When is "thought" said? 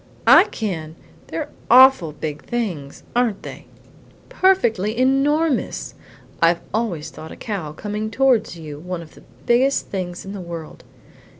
7.11-7.31